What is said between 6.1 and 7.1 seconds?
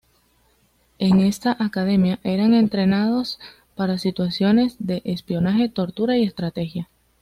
y estrategia.